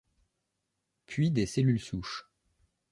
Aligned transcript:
Puis 1.05 1.29
des 1.29 1.45
cellules 1.45 1.79
souches. 1.79 2.27